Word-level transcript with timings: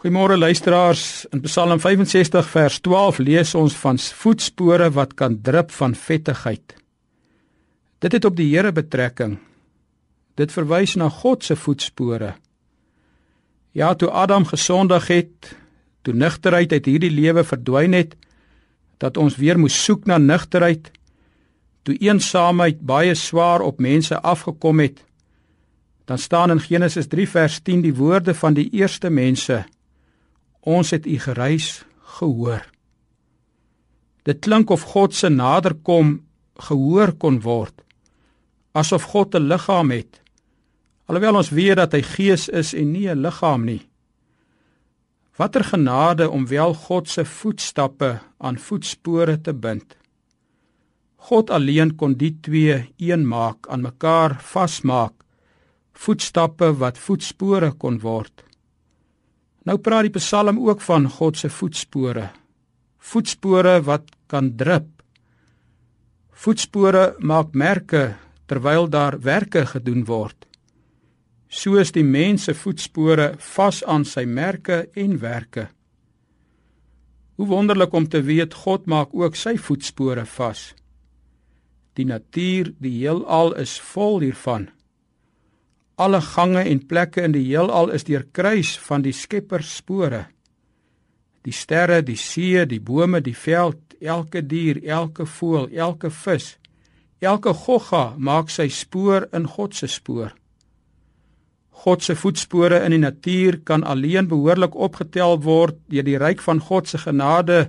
Goeiemôre 0.00 0.38
luisteraars. 0.38 1.26
In 1.28 1.42
Psalm 1.44 1.76
65 1.76 2.46
vers 2.48 2.78
12 2.80 3.18
lees 3.20 3.50
ons 3.54 3.74
van 3.76 3.98
voetspore 4.00 4.86
wat 4.96 5.10
kan 5.12 5.34
drup 5.44 5.70
van 5.76 5.92
vettigheid. 5.92 6.72
Dit 8.00 8.14
het 8.16 8.24
op 8.24 8.38
die 8.38 8.46
Here 8.48 8.72
betrekking. 8.72 9.34
Dit 10.40 10.54
verwys 10.56 10.94
na 10.96 11.10
God 11.12 11.44
se 11.44 11.52
voetspore. 11.52 12.30
Ja, 13.76 13.92
toe 13.94 14.08
Adam 14.08 14.46
gesondig 14.48 15.10
het, 15.12 15.50
toe 16.00 16.14
nugterheid 16.14 16.72
uit 16.72 16.88
hierdie 16.88 17.12
lewe 17.12 17.44
verdwyn 17.44 17.92
het, 17.92 18.14
dat 18.96 19.20
ons 19.20 19.36
weer 19.36 19.60
moes 19.60 19.76
soek 19.84 20.08
na 20.08 20.16
nugterheid, 20.16 20.88
toe 21.84 21.98
eensaamheid 22.00 22.80
baie 22.80 23.12
swaar 23.14 23.60
op 23.60 23.84
mense 23.84 24.16
afgekom 24.16 24.80
het, 24.80 25.04
dan 26.08 26.18
staan 26.18 26.56
in 26.56 26.64
Genesis 26.64 27.12
3 27.12 27.28
vers 27.28 27.60
10 27.60 27.84
die 27.84 27.94
woorde 28.00 28.32
van 28.34 28.56
die 28.56 28.70
eerste 28.72 29.12
mense 29.12 29.60
Ons 30.60 30.90
het 30.90 31.06
u 31.06 31.18
gereis 31.18 31.84
gehoor. 32.18 32.66
Dit 34.22 34.38
klink 34.38 34.70
of 34.70 34.82
God 34.82 35.14
se 35.14 35.28
naderkom 35.28 36.20
gehoor 36.54 37.12
kon 37.16 37.40
word 37.40 37.80
asof 38.72 39.02
God 39.02 39.34
'n 39.34 39.48
liggaam 39.50 39.90
het. 39.90 40.22
Alhoewel 41.06 41.36
ons 41.36 41.50
weet 41.50 41.76
dat 41.76 41.92
hy 41.92 42.02
gees 42.02 42.48
is 42.48 42.74
en 42.74 42.92
nie 42.92 43.08
'n 43.08 43.20
liggaam 43.20 43.64
nie. 43.64 43.88
Watter 45.36 45.64
genade 45.64 46.30
om 46.30 46.46
wel 46.46 46.74
God 46.74 47.08
se 47.08 47.24
voetstappe 47.24 48.20
aan 48.38 48.58
voetspore 48.58 49.40
te 49.40 49.52
bind. 49.52 49.96
God 51.16 51.50
alleen 51.50 51.96
kon 51.96 52.14
die 52.14 52.38
twee 52.40 52.92
een 52.96 53.28
maak, 53.28 53.68
aan 53.68 53.80
mekaar 53.80 54.40
vasmaak. 54.40 55.12
Voetstappe 55.92 56.76
wat 56.76 56.98
voetspore 56.98 57.72
kon 57.72 58.00
word. 58.00 58.44
Nou 59.68 59.76
praat 59.78 60.08
die 60.08 60.16
Psalm 60.16 60.60
ook 60.64 60.80
van 60.80 61.08
God 61.08 61.36
se 61.36 61.50
voetspore. 61.52 62.30
Voetspore 62.98 63.80
wat 63.84 64.08
kan 64.26 64.54
drup. 64.56 64.88
Voetspore 66.32 67.14
maak 67.18 67.52
merke 67.52 68.14
terwyl 68.48 68.88
daar 68.88 69.18
werke 69.20 69.66
gedoen 69.66 70.04
word. 70.08 70.46
Soos 71.50 71.92
die 71.92 72.04
mens 72.06 72.46
se 72.48 72.54
voetspore 72.54 73.34
vas 73.54 73.82
aan 73.84 74.06
sy 74.06 74.24
merke 74.24 74.88
en 74.94 75.18
werke. 75.20 75.68
Hoe 77.36 77.46
wonderlik 77.46 77.92
om 77.92 78.08
te 78.08 78.22
weet 78.22 78.54
God 78.64 78.86
maak 78.86 79.12
ook 79.12 79.36
sy 79.36 79.56
voetspore 79.58 80.24
vas. 80.38 80.70
Die 81.98 82.06
natuur, 82.06 82.72
die 82.78 82.96
heelal 83.02 83.54
is 83.60 83.76
vol 83.92 84.20
hiervan. 84.24 84.70
Alle 86.00 86.20
gange 86.24 86.62
en 86.64 86.78
plekke 86.88 87.26
in 87.26 87.34
die 87.36 87.44
heelal 87.44 87.90
is 87.92 88.06
deurkruis 88.08 88.72
van 88.86 89.02
die 89.04 89.12
Skepper 89.12 89.60
spore. 89.60 90.22
Die 91.44 91.52
sterre, 91.52 91.98
die 92.00 92.16
see, 92.16 92.64
die 92.68 92.80
bome, 92.80 93.20
die 93.20 93.36
veld, 93.36 93.80
elke 94.00 94.40
dier, 94.40 94.80
elke 94.80 95.26
voël, 95.28 95.68
elke 95.76 96.08
vis, 96.22 96.54
elke 97.20 97.52
gogga 97.52 98.14
maak 98.16 98.48
sy 98.48 98.70
spoor 98.72 99.26
in 99.36 99.48
God 99.48 99.76
se 99.76 99.88
spoor. 99.92 100.30
God 101.84 102.04
se 102.04 102.16
voetspore 102.16 102.80
in 102.84 102.94
die 102.96 103.00
natuur 103.00 103.58
kan 103.68 103.84
alleen 103.84 104.28
behoorlik 104.28 104.76
opgetel 104.76 105.36
word 105.44 105.76
deur 105.92 106.04
die 106.04 106.16
ryk 106.20 106.40
van 106.44 106.60
God 106.64 106.88
se 106.88 107.00
genade 107.00 107.66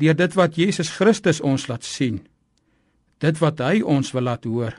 deur 0.00 0.16
dit 0.18 0.38
wat 0.38 0.58
Jesus 0.58 0.94
Christus 0.94 1.42
ons 1.42 1.66
laat 1.70 1.86
sien. 1.86 2.22
Dit 3.18 3.42
wat 3.42 3.58
hy 3.62 3.82
ons 3.82 4.14
wil 4.14 4.26
laat 4.30 4.46
hoor 4.46 4.78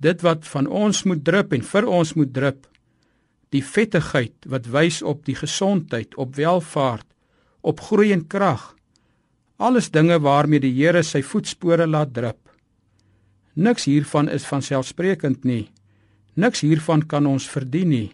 dit 0.00 0.22
wat 0.24 0.48
van 0.48 0.66
ons 0.66 1.02
moet 1.04 1.22
drup 1.24 1.52
en 1.52 1.64
vir 1.72 1.88
ons 1.88 2.12
moet 2.16 2.32
drup. 2.32 2.66
Die 3.52 3.62
vettigheid 3.64 4.48
wat 4.48 4.68
wys 4.72 5.00
op 5.02 5.24
die 5.28 5.36
gesondheid 5.36 6.16
op 6.16 6.36
welfaart 6.38 7.06
op 7.60 7.80
groei 7.84 8.12
en 8.12 8.24
krag. 8.26 8.74
Alles 9.60 9.90
dinge 9.92 10.16
waarmee 10.24 10.62
die 10.64 10.72
Here 10.72 11.02
sy 11.04 11.20
voetspore 11.20 11.86
laat 11.86 12.14
drup. 12.16 12.38
Niks 13.52 13.84
hiervan 13.84 14.30
is 14.32 14.46
van 14.48 14.64
selfsprekend 14.64 15.44
nie. 15.44 15.68
Niks 16.34 16.62
hiervan 16.64 17.04
kan 17.04 17.26
ons 17.26 17.48
verdien 17.50 17.92
nie. 17.92 18.08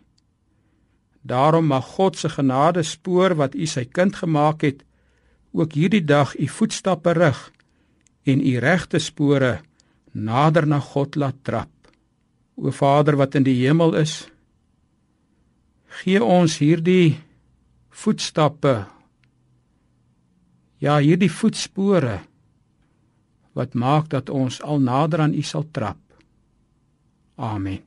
Daarom 1.22 1.70
mag 1.70 1.86
God 1.94 2.18
se 2.18 2.28
genade 2.32 2.82
spoor 2.82 3.36
wat 3.38 3.54
u 3.54 3.66
sy 3.66 3.84
kind 3.86 4.16
gemaak 4.16 4.66
het 4.66 4.82
ook 5.52 5.72
hierdie 5.78 6.04
dag 6.04 6.34
u 6.34 6.46
voetstappe 6.46 7.14
rig 7.14 7.38
en 8.26 8.42
u 8.42 8.58
regte 8.58 8.98
spore 8.98 9.60
nader 10.12 10.66
na 10.66 10.80
God 10.80 11.16
laat 11.16 11.38
trap 11.42 11.75
O 12.56 12.72
Vader 12.72 13.16
wat 13.20 13.36
in 13.36 13.44
die 13.44 13.56
hemel 13.60 13.94
is, 14.00 14.24
gee 16.00 16.22
ons 16.24 16.58
hierdie 16.60 17.18
voetstappe. 17.92 18.86
Ja, 20.80 20.98
hierdie 21.00 21.32
voetspore 21.32 22.20
wat 23.56 23.72
maak 23.72 24.10
dat 24.12 24.28
ons 24.28 24.60
al 24.60 24.82
nader 24.84 25.22
aan 25.24 25.36
U 25.36 25.42
sal 25.42 25.64
trap. 25.72 26.00
Amen. 27.40 27.80